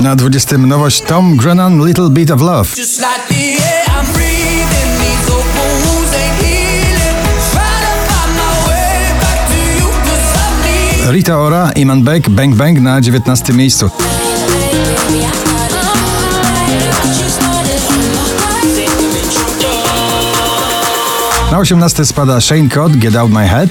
[0.00, 2.68] Na 20 nowość Tom Grennan Little Bit of Love.
[11.10, 13.90] Rita Ora, Iman Beck, Bang Bang na 19 miejscu.
[21.50, 23.70] Na 18 spada Shane Cott, Get Out My Head.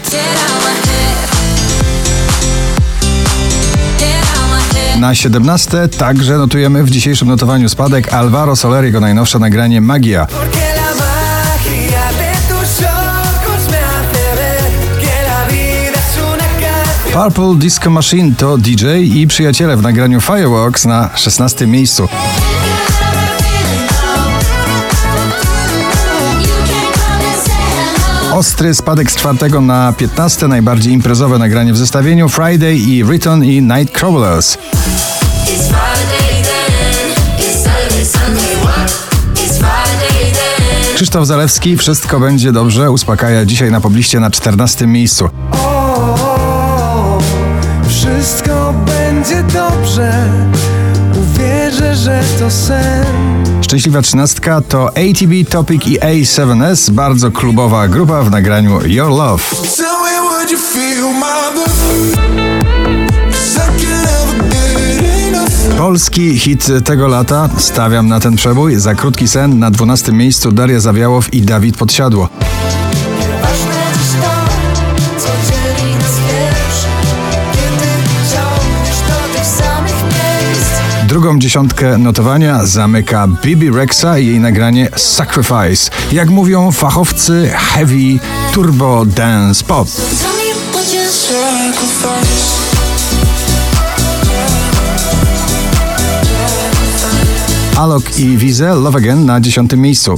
[5.00, 10.28] Na 17 także notujemy w dzisiejszym notowaniu spadek Alvaro Soler, jego najnowsze nagranie Magia.
[17.14, 22.08] Purple Disco Machine to DJ i przyjaciele w nagraniu Fireworks na 16 miejscu.
[28.40, 33.62] Ostry spadek z czwartego na 15, najbardziej imprezowe nagranie w zestawieniu Friday i Return i
[33.62, 34.58] Nightcrawlers.
[40.96, 45.30] Krzysztof Zalewski, Wszystko będzie dobrze, uspokaja dzisiaj na pobliście na 14 miejscu.
[45.52, 47.18] O,
[47.88, 50.26] wszystko będzie dobrze.
[51.16, 53.49] Uwierzę, że to sen.
[53.70, 59.44] Szczęśliwa trzynastka to ATB Topic i A7S, bardzo klubowa grupa w nagraniu Your Love.
[65.28, 65.78] Enough.
[65.78, 70.80] Polski hit tego lata, stawiam na ten przebój, za krótki sen na 12 miejscu Daria
[70.80, 72.30] Zawiałow i Dawid Podsiadło.
[81.10, 85.92] Drugą dziesiątkę notowania zamyka Bibi Rexa i jej nagranie Sacrifice.
[86.12, 88.20] Jak mówią fachowcy heavy
[88.54, 89.88] turbo dance pop.
[97.78, 100.16] Alok i Wize Love Again na dziesiątym miejscu.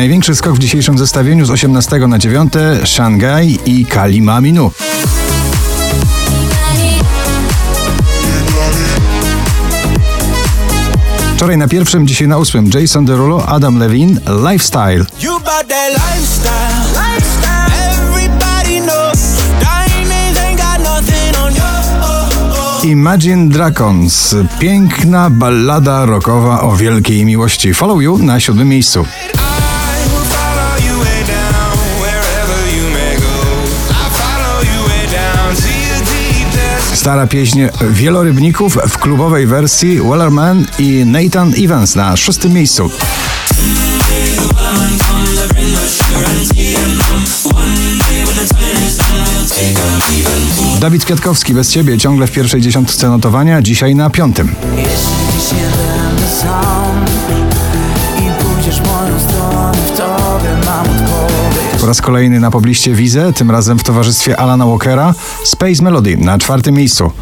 [0.00, 2.52] Największy skok w dzisiejszym zestawieniu z 18 na 9
[2.84, 4.70] Shanghai i Kalima Minu.
[11.36, 15.04] Wczoraj na pierwszym, dzisiaj na ósmym Jason Derulo, Adam Levine, Lifestyle.
[22.82, 27.74] Imagine Dragons, piękna ballada rockowa o wielkiej miłości.
[27.74, 29.06] Follow You na siódmym miejscu.
[37.00, 42.90] Stara pieśń Wielorybników w klubowej wersji Wellerman i Nathan Evans na szóstym miejscu.
[50.80, 54.54] Dawid Kwiatkowski bez ciebie ciągle w pierwszej dziesiątce notowania, dzisiaj na piątym.
[61.80, 65.14] Po raz kolejny na pobliście Wize, tym razem w towarzystwie Alana Walkera,
[65.44, 67.12] Space Melody na czwartym miejscu.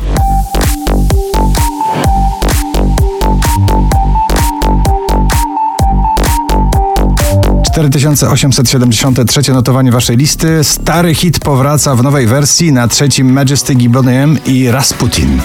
[9.25, 10.65] Trzecie notowanie waszej listy.
[10.65, 15.41] Stary hit powraca w nowej wersji na trzecim Majestic i Boney M i Rasputin.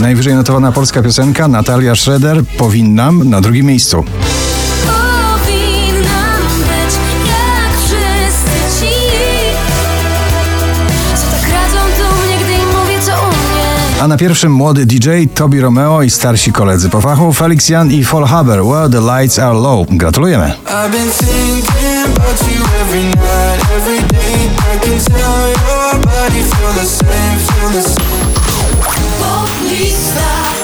[0.00, 4.04] Najwyżej notowana polska piosenka Natalia Schroeder Powinnam na drugim miejscu.
[4.86, 6.94] Powinnam być
[7.26, 8.94] jak wszyscy ci
[11.14, 14.86] Co tak radzą do mnie, gdy im mówię co u mnie A na pierwszym młody
[14.86, 19.00] DJ Tobi Romeo i starsi koledzy po fachu Felix Jan i Fall Haber Where the
[19.00, 19.86] Lights Are Low.
[19.90, 20.52] Gratulujemy.
[20.66, 21.20] I've
[29.32, 30.59] Onde está?